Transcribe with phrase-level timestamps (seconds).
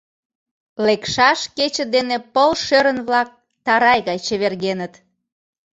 [0.85, 3.29] Лекшаш кече дене пыл шӧрын-влак
[3.65, 4.93] тарай гай чевергеныт.